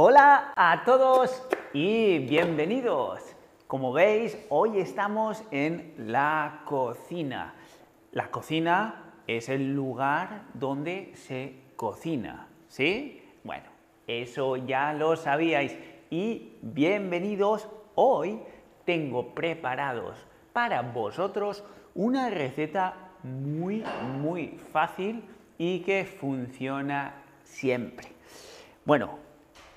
[0.00, 1.42] Hola a todos
[1.72, 3.20] y bienvenidos.
[3.66, 7.54] Como veis, hoy estamos en la cocina.
[8.12, 13.24] La cocina es el lugar donde se cocina, ¿sí?
[13.42, 13.64] Bueno,
[14.06, 15.76] eso ya lo sabíais.
[16.10, 17.68] Y bienvenidos.
[17.96, 18.38] Hoy
[18.84, 20.16] tengo preparados
[20.52, 21.64] para vosotros
[21.96, 22.94] una receta
[23.24, 23.82] muy,
[24.20, 25.24] muy fácil
[25.58, 28.06] y que funciona siempre.
[28.84, 29.26] Bueno,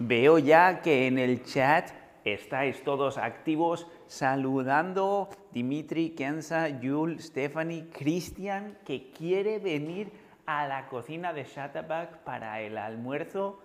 [0.07, 1.89] veo ya que en el chat
[2.23, 10.11] estáis todos activos saludando Dimitri, Kenza, Yul, Stephanie, Cristian, que quiere venir
[10.45, 13.61] a la cocina de Shutterback para el almuerzo.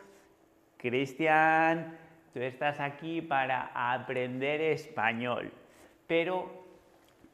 [0.76, 1.96] Cristian,
[2.32, 5.52] tú estás aquí para aprender español,
[6.06, 6.64] pero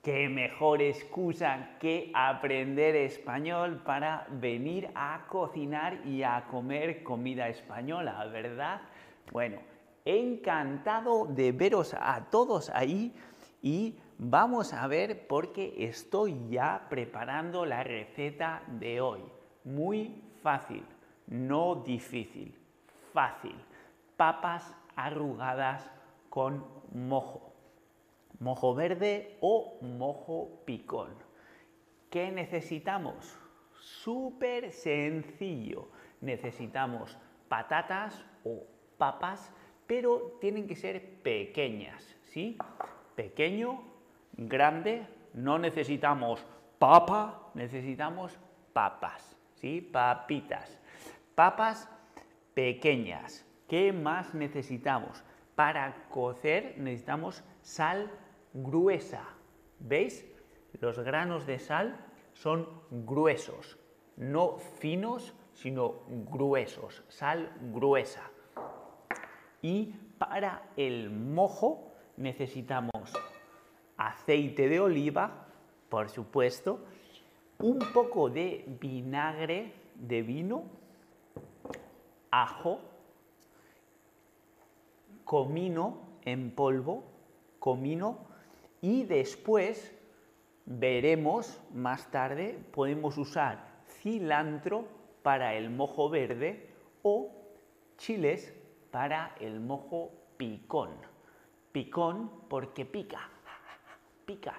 [0.02, 8.24] qué mejor excusa que aprender español para venir a cocinar y a comer comida española,
[8.26, 8.80] ¿verdad?
[9.30, 9.60] Bueno,
[10.04, 13.14] encantado de veros a todos ahí
[13.62, 19.20] y vamos a ver porque estoy ya preparando la receta de hoy.
[19.64, 20.84] Muy fácil,
[21.26, 22.58] no difícil,
[23.12, 23.54] fácil.
[24.16, 25.88] Papas arrugadas
[26.28, 27.52] con mojo
[28.42, 31.14] mojo verde o mojo picón.
[32.10, 33.38] ¿Qué necesitamos?
[33.72, 35.88] Súper sencillo.
[36.20, 37.16] Necesitamos
[37.48, 38.64] patatas o
[39.02, 39.52] papas,
[39.84, 42.56] pero tienen que ser pequeñas, ¿sí?
[43.16, 43.82] Pequeño,
[44.34, 46.46] grande, no necesitamos
[46.78, 48.38] papa, necesitamos
[48.72, 49.80] papas, ¿sí?
[49.80, 50.78] Papitas.
[51.34, 51.90] Papas
[52.54, 53.44] pequeñas.
[53.66, 55.24] ¿Qué más necesitamos?
[55.56, 58.08] Para cocer necesitamos sal
[58.54, 59.24] gruesa.
[59.80, 60.24] ¿Veis?
[60.80, 63.76] Los granos de sal son gruesos,
[64.16, 68.31] no finos, sino gruesos, sal gruesa.
[69.62, 72.92] Y para el mojo necesitamos
[73.96, 75.46] aceite de oliva,
[75.88, 76.80] por supuesto,
[77.58, 80.64] un poco de vinagre de vino,
[82.30, 82.80] ajo,
[85.24, 87.04] comino en polvo,
[87.60, 88.18] comino
[88.80, 89.94] y después
[90.66, 94.84] veremos más tarde, podemos usar cilantro
[95.22, 96.68] para el mojo verde
[97.02, 97.30] o
[97.96, 98.52] chiles
[98.92, 100.90] para el mojo picón.
[101.72, 103.28] Picón porque pica,
[104.26, 104.54] pica.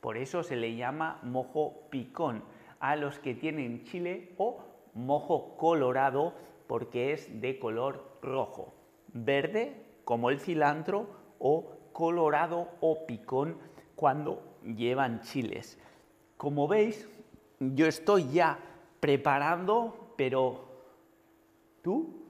[0.00, 2.42] Por eso se le llama mojo picón
[2.80, 4.58] a los que tienen chile o
[4.94, 6.34] mojo colorado
[6.66, 8.74] porque es de color rojo.
[9.14, 11.06] Verde como el cilantro
[11.38, 13.56] o colorado o picón
[13.94, 14.42] cuando
[14.76, 15.78] llevan chiles.
[16.36, 17.08] Como veis,
[17.60, 18.58] yo estoy ya
[19.00, 20.68] preparando, pero
[21.82, 22.27] tú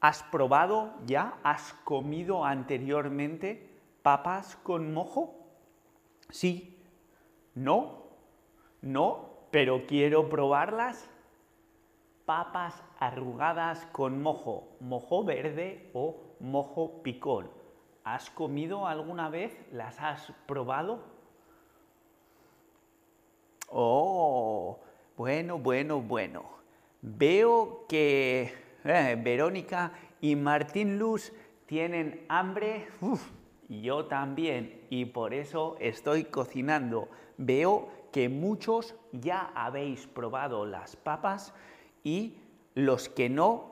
[0.00, 3.70] has probado ya, has comido anteriormente
[4.02, 5.34] papas con mojo?
[6.30, 6.78] Sí,
[7.54, 8.04] no,
[8.80, 11.08] no, pero quiero probarlas.
[12.24, 17.50] Papas arrugadas con mojo, mojo verde o mojo picón.
[18.04, 19.58] ¿Has comido alguna vez?
[19.72, 21.02] ¿Las has probado?
[23.68, 24.78] Oh,
[25.16, 26.44] bueno, bueno, bueno.
[27.02, 28.54] Veo que
[28.84, 31.32] eh, Verónica y Martín Luz
[31.66, 32.88] tienen hambre.
[33.68, 34.86] yo también.
[34.90, 37.08] Y por eso estoy cocinando.
[37.36, 41.54] Veo que muchos ya habéis probado las papas
[42.02, 42.34] y
[42.74, 43.70] los que no,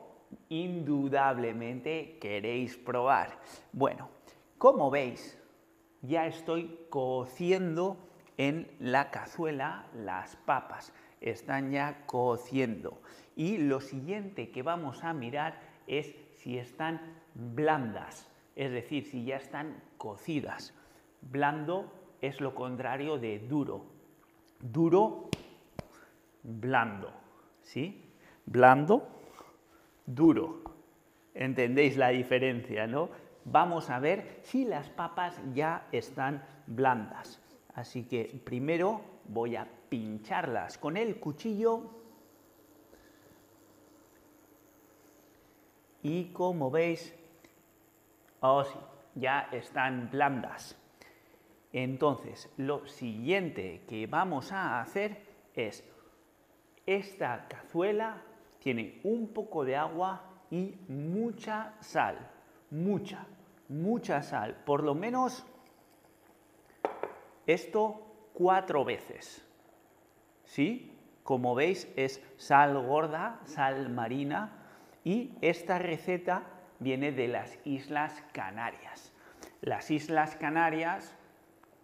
[0.49, 3.39] indudablemente queréis probar.
[3.73, 4.09] Bueno,
[4.59, 5.39] como veis,
[6.03, 7.97] ya estoy cociendo
[8.37, 10.93] en la cazuela las papas.
[11.21, 13.01] Están ya cociendo.
[13.37, 17.01] Y lo siguiente que vamos a mirar es si están
[17.34, 20.75] blandas, es decir, si ya están cocidas.
[21.21, 23.87] Blando es lo contrario de duro.
[24.61, 25.31] Duro,
[26.43, 27.12] blando.
[27.62, 28.12] ¿Sí?
[28.47, 29.09] Blando,
[30.06, 30.62] duro.
[31.35, 33.11] ¿Entendéis la diferencia, no?
[33.50, 37.41] vamos a ver si las papas ya están blandas.
[37.75, 41.90] Así que primero voy a pincharlas con el cuchillo
[46.02, 47.14] y como veis,
[48.40, 48.64] oh
[49.14, 50.76] ya están blandas.
[51.73, 55.23] Entonces, lo siguiente que vamos a hacer
[55.55, 55.85] es,
[56.87, 58.23] esta cazuela
[58.58, 62.17] tiene un poco de agua y mucha sal,
[62.70, 63.26] mucha
[63.69, 65.44] mucha sal, por lo menos
[67.46, 69.44] esto cuatro veces.
[70.49, 70.91] ¿Sí?
[71.25, 74.50] Como veis es sal gorda, sal marina
[75.05, 76.43] y esta receta
[76.79, 79.12] viene de las Islas Canarias.
[79.61, 81.15] Las Islas Canarias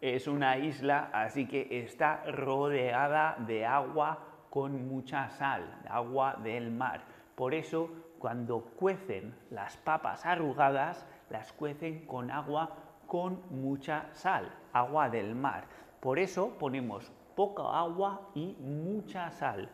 [0.00, 7.02] es una isla, así que está rodeada de agua con mucha sal, agua del mar.
[7.34, 12.76] Por eso, cuando cuecen las papas arrugadas, las cuecen con agua
[13.06, 15.64] con mucha sal, agua del mar.
[16.00, 19.68] Por eso ponemos poca agua y mucha sal,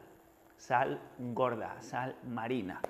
[0.56, 2.80] sal gorda, sal marina.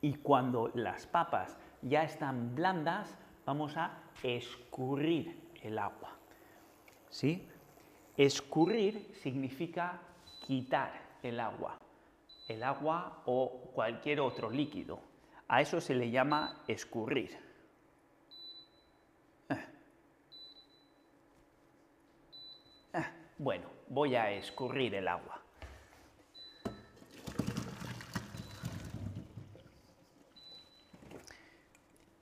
[0.00, 6.16] Y cuando las papas ya están blandas, vamos a escurrir el agua.
[7.08, 7.48] ¿Sí?
[8.16, 10.00] Escurrir significa
[10.46, 10.92] quitar
[11.22, 11.78] el agua,
[12.48, 15.00] el agua o cualquier otro líquido.
[15.48, 17.38] A eso se le llama escurrir.
[19.48, 19.66] Eh.
[22.94, 23.04] Eh,
[23.42, 25.40] bueno, voy a escurrir el agua.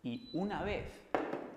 [0.02, 0.98] Y una vez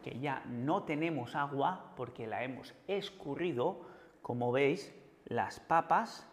[0.04, 3.88] que ya no tenemos agua porque la hemos escurrido,
[4.21, 4.94] como veis,
[5.24, 6.30] las papas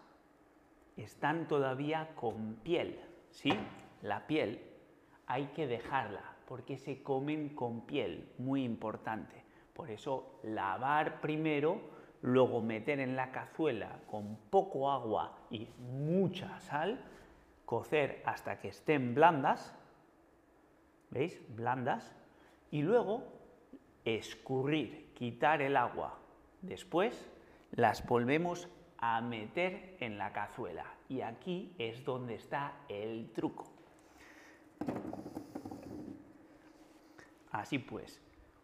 [0.97, 3.01] están todavía con piel,
[3.31, 3.53] ¿sí?
[4.03, 4.61] La piel
[5.27, 9.45] hay que dejarla porque se comen con piel, muy importante.
[9.73, 17.01] Por eso lavar primero, luego meter en la cazuela con poco agua y mucha sal,
[17.65, 19.75] cocer hasta que estén blandas,
[21.11, 21.41] ¿veis?
[21.55, 22.15] Blandas,
[22.71, 23.25] y luego
[24.05, 26.19] escurrir, quitar el agua.
[26.63, 27.31] Después
[27.73, 28.69] las volvemos
[28.99, 30.85] a meter en la cazuela.
[31.09, 33.67] Y aquí es donde está el truco.
[37.51, 38.21] Así pues,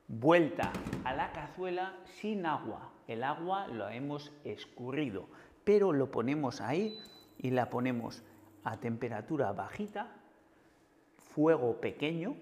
[0.08, 0.72] vuelta
[1.04, 2.90] a la cazuela sin agua.
[3.06, 5.28] El agua lo hemos escurrido,
[5.64, 6.98] pero lo ponemos ahí
[7.38, 8.22] y la ponemos
[8.64, 10.08] a temperatura bajita,
[11.34, 12.36] fuego pequeño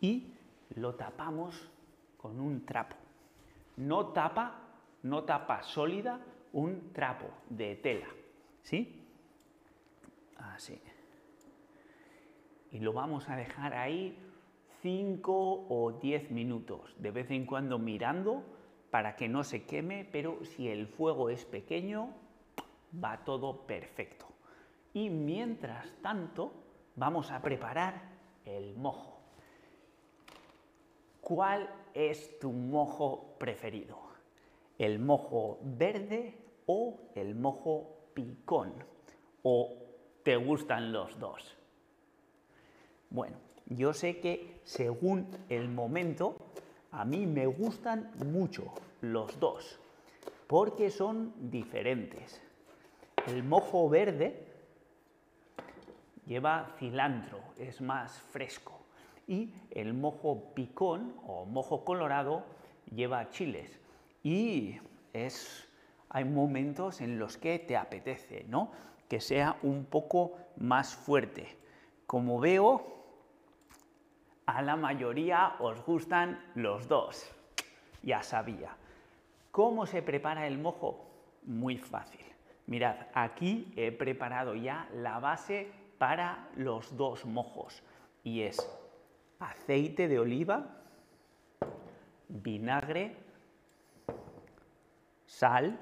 [0.00, 0.32] y
[0.76, 1.70] lo tapamos
[2.16, 2.96] con un trapo.
[3.76, 4.64] No tapa
[5.04, 6.18] no tapa sólida,
[6.52, 8.06] un trapo de tela.
[8.62, 9.06] ¿Sí?
[10.38, 10.80] Así.
[12.72, 14.18] Y lo vamos a dejar ahí
[14.84, 18.44] 5 o 10 minutos, de vez en cuando mirando
[18.90, 22.10] para que no se queme, pero si el fuego es pequeño,
[23.02, 24.26] va todo perfecto.
[24.92, 26.52] Y mientras tanto,
[26.94, 28.02] vamos a preparar
[28.44, 29.18] el mojo.
[31.20, 34.04] ¿Cuál es tu mojo preferido?
[34.78, 38.72] el mojo verde o el mojo picón.
[39.42, 39.76] ¿O
[40.22, 41.56] te gustan los dos?
[43.10, 46.36] Bueno, yo sé que según el momento,
[46.90, 49.78] a mí me gustan mucho los dos,
[50.46, 52.40] porque son diferentes.
[53.26, 54.46] El mojo verde
[56.26, 58.80] lleva cilantro, es más fresco.
[59.26, 62.44] Y el mojo picón o mojo colorado
[62.94, 63.80] lleva chiles,
[64.22, 64.78] y
[65.12, 65.66] es,
[66.08, 68.70] hay momentos en los que te apetece, ¿no?
[69.08, 71.56] Que sea un poco más fuerte.
[72.06, 73.03] Como veo,
[74.46, 77.30] a la mayoría os gustan los dos.
[78.02, 78.76] Ya sabía.
[79.50, 81.06] ¿Cómo se prepara el mojo?
[81.44, 82.24] Muy fácil.
[82.66, 87.82] Mirad, aquí he preparado ya la base para los dos mojos
[88.22, 88.58] y es
[89.38, 90.66] aceite de oliva,
[92.28, 93.16] vinagre,
[95.26, 95.78] sal,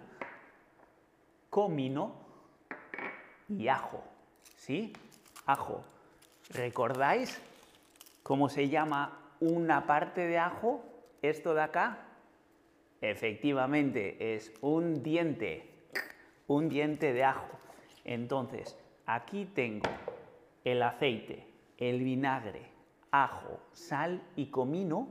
[1.50, 2.14] comino
[3.48, 4.02] y ajo.
[4.56, 4.92] ¿Sí?
[5.46, 5.84] Ajo.
[6.50, 7.40] ¿Recordáis
[8.22, 10.82] cómo se llama una parte de ajo?
[11.22, 12.06] Esto de acá.
[13.00, 15.68] Efectivamente, es un diente.
[16.46, 17.48] Un diente de ajo.
[18.04, 18.76] Entonces,
[19.06, 19.88] aquí tengo
[20.64, 21.46] el aceite,
[21.78, 22.66] el vinagre,
[23.10, 25.08] ajo, sal y comino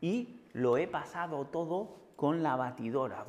[0.00, 3.24] y lo he pasado todo con la batidora.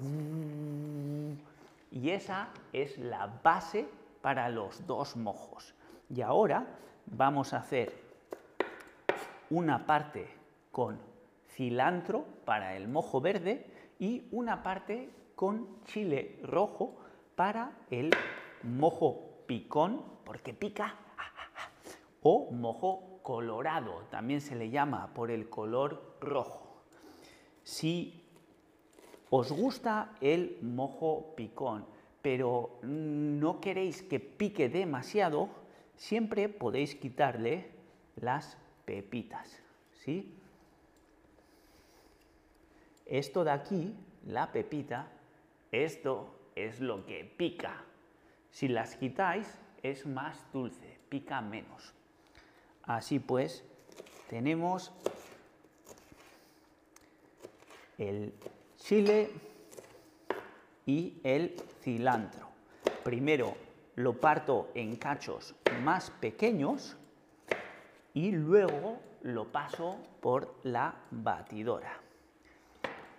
[1.92, 3.88] Y esa es la base
[4.22, 5.74] para los dos mojos.
[6.10, 6.66] Y ahora
[7.06, 8.11] vamos a hacer
[9.52, 10.28] una parte
[10.72, 10.98] con
[11.50, 13.68] cilantro para el mojo verde
[14.00, 16.96] y una parte con chile rojo
[17.36, 18.12] para el
[18.64, 20.96] mojo picón, porque pica,
[22.24, 26.84] o mojo colorado, también se le llama por el color rojo.
[27.64, 28.24] Si
[29.30, 31.86] os gusta el mojo picón,
[32.22, 35.50] pero no queréis que pique demasiado,
[35.96, 37.72] siempre podéis quitarle
[38.16, 39.60] las pepitas,
[39.94, 40.34] ¿sí?
[43.06, 43.96] Esto de aquí,
[44.26, 45.08] la pepita,
[45.72, 47.84] esto es lo que pica.
[48.52, 51.94] Si las quitáis, es más dulce, pica menos.
[52.84, 53.64] Así pues,
[54.30, 54.92] tenemos
[57.98, 58.34] el
[58.78, 59.30] chile
[60.86, 62.48] y el cilantro.
[63.04, 63.56] Primero
[63.96, 66.98] lo parto en cachos más pequeños
[68.14, 72.00] y luego lo paso por la batidora.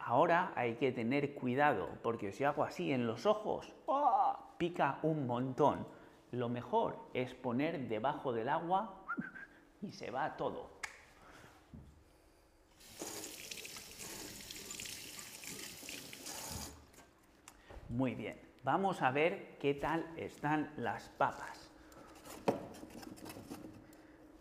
[0.00, 4.36] Ahora hay que tener cuidado porque si hago así en los ojos, ¡oh!
[4.58, 5.86] pica un montón.
[6.32, 8.94] Lo mejor es poner debajo del agua
[9.82, 10.70] y se va todo.
[17.90, 21.61] Muy bien, vamos a ver qué tal están las papas.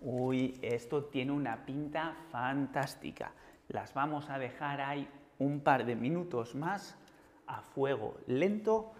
[0.03, 3.31] Uy, esto tiene una pinta fantástica.
[3.67, 6.95] Las vamos a dejar ahí un par de minutos más
[7.45, 8.93] a fuego lento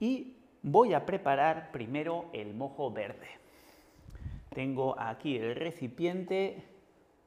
[0.00, 3.28] y voy a preparar primero el mojo verde.
[4.48, 6.64] Tengo aquí el recipiente,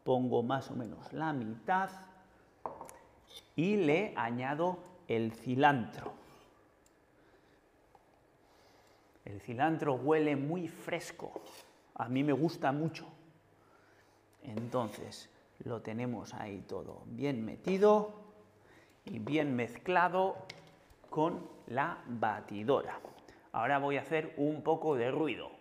[0.03, 1.91] pongo más o menos la mitad
[3.55, 6.13] y le añado el cilantro.
[9.23, 11.43] El cilantro huele muy fresco,
[11.93, 13.18] a mí me gusta mucho.
[14.43, 15.29] Entonces
[15.63, 18.13] lo tenemos ahí todo bien metido
[19.05, 20.37] y bien mezclado
[21.09, 22.99] con la batidora.
[23.51, 25.51] Ahora voy a hacer un poco de ruido.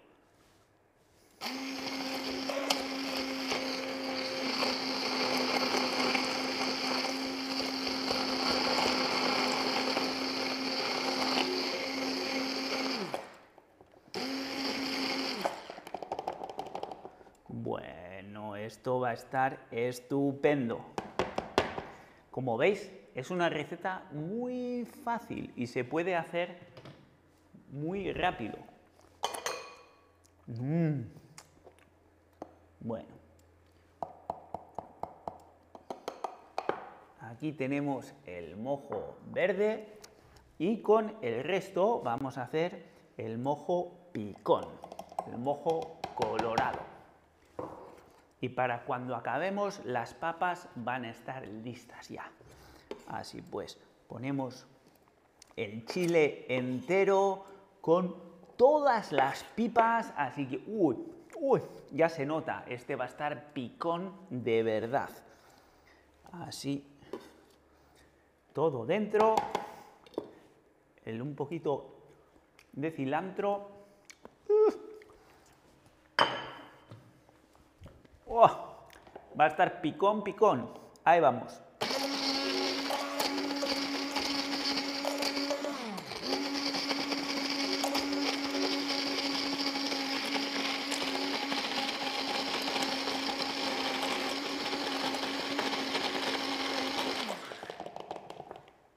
[17.49, 20.79] Bueno, esto va a estar estupendo.
[22.31, 26.61] Como veis, es una receta muy fácil y se puede hacer
[27.73, 28.57] muy rápido.
[30.47, 31.01] Mm.
[32.79, 33.09] Bueno.
[37.19, 39.99] Aquí tenemos el mojo verde
[40.57, 44.67] y con el resto vamos a hacer el mojo picón,
[45.27, 46.98] el mojo colorado.
[48.41, 52.31] Y para cuando acabemos las papas van a estar listas ya.
[53.09, 54.67] Así pues, ponemos
[55.57, 57.45] el chile entero
[57.81, 58.15] con
[58.57, 60.97] todas las pipas, así que, uy,
[61.41, 61.61] uy,
[61.93, 65.11] ya se nota, este va a estar picón de verdad.
[66.33, 66.85] Así,
[68.53, 69.35] todo dentro,
[71.07, 71.95] un poquito
[72.73, 73.78] de cilantro.
[78.31, 80.71] Va a estar picón, picón.
[81.05, 81.63] Ahí vamos.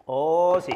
[0.05, 0.73] Oh, sí.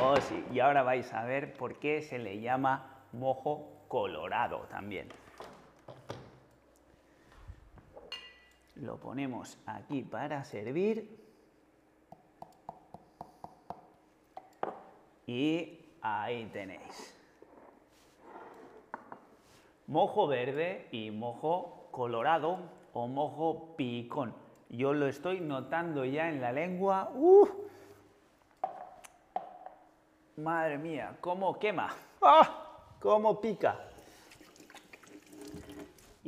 [0.00, 0.44] Oh, sí.
[0.52, 5.08] Y ahora vais a ver por qué se le llama mojo colorado también.
[9.02, 11.08] Ponemos aquí para servir.
[15.26, 17.14] Y ahí tenéis.
[19.86, 22.58] Mojo verde y mojo colorado
[22.92, 24.34] o mojo picón.
[24.68, 27.10] Yo lo estoy notando ya en la lengua.
[30.36, 31.88] Madre mía, cómo quema.
[32.22, 32.64] ¡Ah!
[33.00, 33.87] Cómo pica.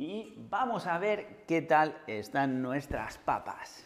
[0.01, 3.85] Y vamos a ver qué tal están nuestras papas.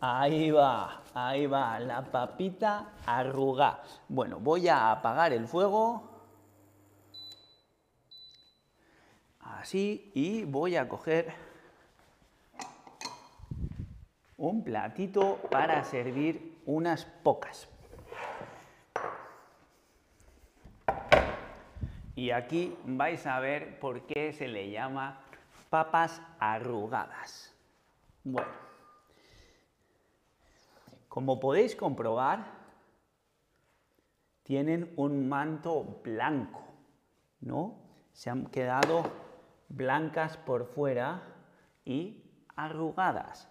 [0.00, 3.84] Ahí va, ahí va, la papita arrugada.
[4.08, 6.10] Bueno, voy a apagar el fuego.
[9.38, 11.32] Así, y voy a coger
[14.36, 17.68] un platito para servir unas pocas.
[22.16, 25.20] Y aquí vais a ver por qué se le llama
[25.68, 27.54] papas arrugadas.
[28.24, 28.48] Bueno,
[31.08, 32.46] como podéis comprobar,
[34.44, 36.64] tienen un manto blanco,
[37.40, 37.78] ¿no?
[38.12, 39.02] Se han quedado
[39.68, 41.22] blancas por fuera
[41.84, 42.24] y
[42.56, 43.50] arrugadas.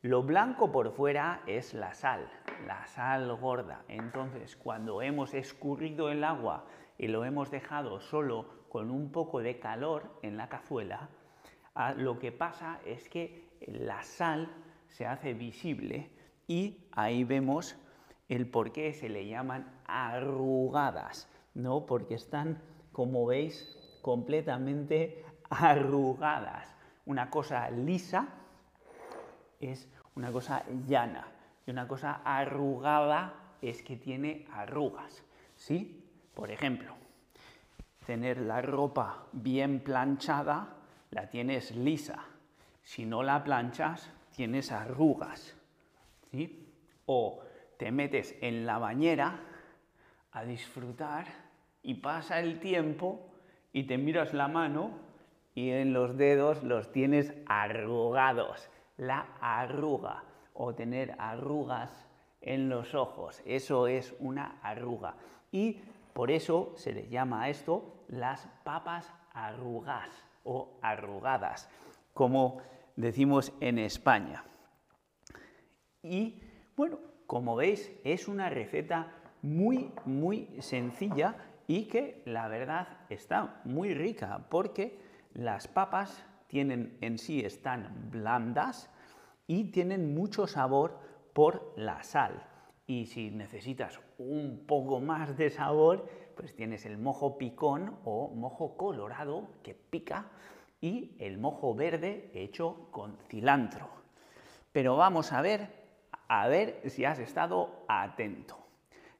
[0.00, 2.30] Lo blanco por fuera es la sal,
[2.66, 3.84] la sal gorda.
[3.88, 6.64] Entonces, cuando hemos escurrido el agua
[6.98, 11.08] y lo hemos dejado solo con un poco de calor en la cazuela,
[11.74, 14.50] ah, lo que pasa es que la sal
[14.88, 16.10] se hace visible
[16.46, 17.76] y ahí vemos
[18.28, 21.86] el por qué se le llaman arrugadas, ¿no?
[21.86, 22.60] Porque están,
[22.92, 26.74] como veis, completamente arrugadas.
[27.04, 28.28] Una cosa lisa
[29.60, 31.26] es una cosa llana
[31.66, 35.22] y una cosa arrugada es que tiene arrugas.
[35.54, 36.05] ¿Sí?
[36.36, 36.92] Por ejemplo,
[38.04, 40.76] tener la ropa bien planchada,
[41.10, 42.26] la tienes lisa.
[42.82, 45.56] Si no la planchas, tienes arrugas.
[46.30, 46.74] ¿Sí?
[47.06, 47.42] O
[47.78, 49.40] te metes en la bañera
[50.32, 51.26] a disfrutar
[51.82, 53.30] y pasa el tiempo
[53.72, 54.90] y te miras la mano
[55.54, 58.68] y en los dedos los tienes arrugados.
[58.98, 62.06] La arruga o tener arrugas
[62.42, 65.14] en los ojos, eso es una arruga.
[65.50, 65.80] Y
[66.16, 70.08] por eso se le llama a esto las papas arrugas
[70.44, 71.68] o arrugadas,
[72.14, 72.62] como
[72.96, 74.42] decimos en España.
[76.02, 76.40] Y
[76.74, 83.92] bueno, como veis, es una receta muy, muy sencilla y que la verdad está muy
[83.92, 84.98] rica porque
[85.34, 88.88] las papas tienen en sí, están blandas
[89.46, 90.98] y tienen mucho sabor
[91.34, 92.42] por la sal.
[92.86, 98.76] Y si necesitas un poco más de sabor, pues tienes el mojo picón o mojo
[98.76, 100.30] colorado que pica
[100.80, 103.88] y el mojo verde hecho con cilantro.
[104.72, 105.70] Pero vamos a ver,
[106.28, 108.56] a ver si has estado atento.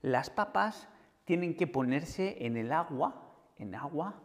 [0.03, 0.89] Las papas
[1.25, 4.23] tienen que ponerse en el agua, en agua,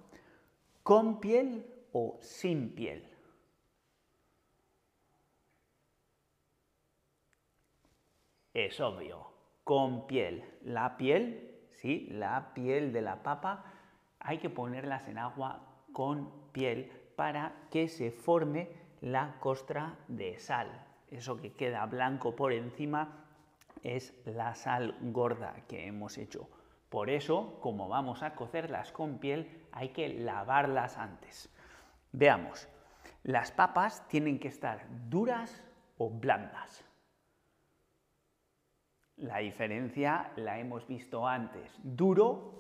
[0.83, 3.10] con piel o sin piel.
[8.53, 9.31] Es obvio,
[9.63, 10.43] con piel.
[10.63, 13.63] La piel, sí, la piel de la papa,
[14.19, 15.61] hay que ponerlas en agua
[15.93, 20.85] con piel para que se forme la costra de sal.
[21.09, 23.25] Eso que queda blanco por encima
[23.83, 26.49] es la sal gorda que hemos hecho.
[26.89, 31.49] Por eso, como vamos a cocerlas con piel, hay que lavarlas antes.
[32.11, 32.67] Veamos,
[33.23, 35.63] las papas tienen que estar duras
[35.97, 36.83] o blandas.
[39.21, 41.71] La diferencia la hemos visto antes.
[41.83, 42.57] Duro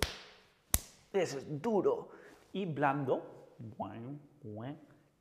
[1.11, 2.11] es duro
[2.53, 3.55] y blando,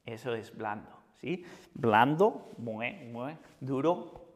[0.04, 1.42] eso es blando, ¿sí?
[1.72, 2.50] Blando,
[3.58, 4.26] duro,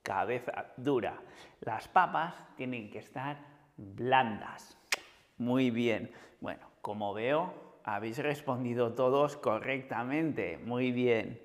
[0.00, 1.20] cabeza dura.
[1.60, 3.36] Las papas tienen que estar
[3.76, 4.78] blandas.
[5.38, 6.12] Muy bien.
[6.40, 10.58] Bueno, como veo, habéis respondido todos correctamente.
[10.58, 11.42] Muy bien.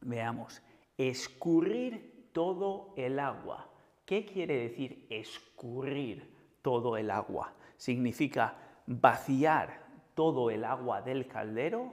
[0.00, 0.62] Veamos.
[0.96, 3.69] Escurrir todo el agua.
[4.10, 7.54] ¿Qué quiere decir escurrir todo el agua?
[7.76, 11.92] ¿Significa vaciar todo el agua del caldero?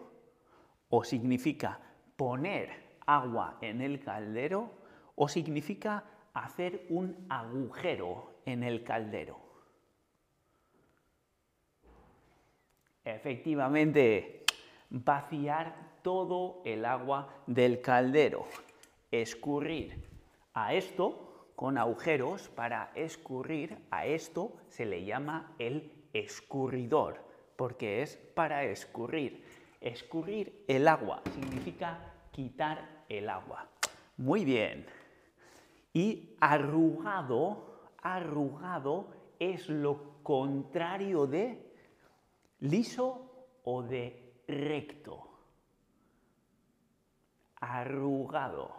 [0.89, 1.79] ¿O significa
[2.15, 2.71] poner
[3.05, 4.71] agua en el caldero?
[5.13, 9.37] ¿O significa hacer un agujero en el caldero.
[13.03, 14.43] Efectivamente,
[14.89, 18.47] vaciar todo el agua del caldero,
[19.11, 20.03] escurrir.
[20.55, 21.26] A esto,
[21.57, 27.19] con agujeros, para escurrir, a esto se le llama el escurridor,
[27.55, 29.43] porque es para escurrir.
[29.81, 33.67] Escurrir el agua significa quitar el agua.
[34.17, 34.85] Muy bien.
[35.93, 39.07] Y arrugado, arrugado
[39.39, 41.73] es lo contrario de
[42.59, 45.27] liso o de recto.
[47.55, 48.75] Arrugado.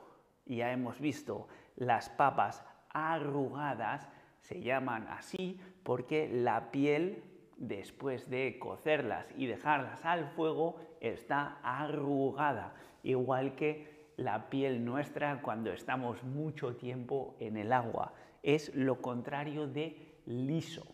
[0.46, 4.08] Ya hemos visto, las papas arrugadas
[4.40, 7.22] se llaman así porque la piel,
[7.56, 15.72] después de cocerlas y dejarlas al fuego, está arrugada, igual que la piel nuestra cuando
[15.72, 18.12] estamos mucho tiempo en el agua.
[18.42, 20.86] Es lo contrario de liso.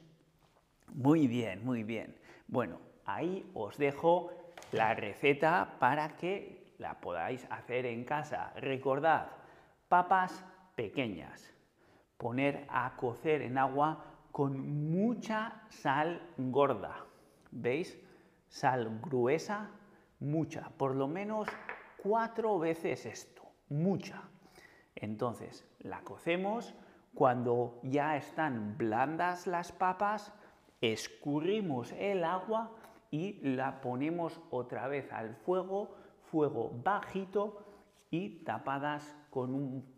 [0.92, 2.16] Muy bien, muy bien.
[2.46, 4.30] Bueno, ahí os dejo
[4.72, 8.52] la receta para que la podáis hacer en casa.
[8.57, 9.28] Recordad,
[9.88, 11.53] papas pequeñas.
[12.16, 17.07] Poner a cocer en agua con mucha sal gorda.
[17.50, 17.98] ¿Veis?
[18.48, 19.70] Sal gruesa,
[20.20, 20.70] mucha.
[20.77, 21.48] Por lo menos
[22.03, 24.22] cuatro veces esto, mucha.
[24.94, 26.74] Entonces, la cocemos,
[27.14, 30.33] cuando ya están blandas las papas,
[30.81, 32.72] escurrimos el agua
[33.11, 35.94] y la ponemos otra vez al fuego,
[36.31, 37.64] fuego bajito
[38.11, 39.93] y tapadas con un,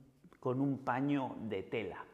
[0.46, 2.04] con un paño de tela.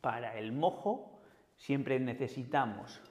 [0.00, 1.18] Para el mojo
[1.56, 3.02] siempre necesitamos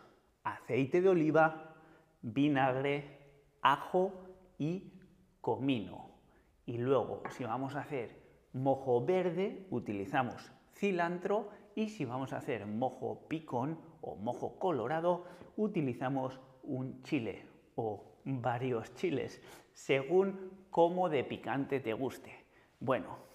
[0.45, 1.75] aceite de oliva,
[2.21, 3.19] vinagre,
[3.61, 4.13] ajo
[4.57, 4.93] y
[5.41, 6.09] comino.
[6.65, 8.15] Y luego, si vamos a hacer
[8.53, 15.25] mojo verde, utilizamos cilantro y si vamos a hacer mojo picón o mojo colorado,
[15.57, 19.41] utilizamos un chile o varios chiles,
[19.73, 22.45] según cómo de picante te guste.
[22.79, 23.34] Bueno,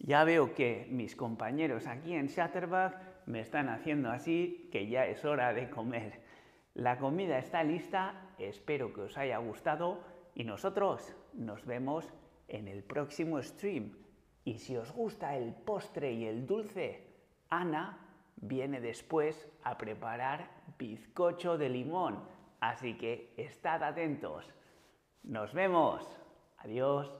[0.00, 2.92] ya veo que mis compañeros aquí en Shutterbug
[3.26, 6.20] me están haciendo así que ya es hora de comer.
[6.74, 10.02] La comida está lista, espero que os haya gustado
[10.34, 12.12] y nosotros nos vemos
[12.48, 13.92] en el próximo stream.
[14.44, 17.06] Y si os gusta el postre y el dulce,
[17.50, 17.98] Ana
[18.36, 22.24] viene después a preparar bizcocho de limón.
[22.60, 24.50] Así que estad atentos.
[25.22, 26.08] Nos vemos.
[26.58, 27.12] Adiós.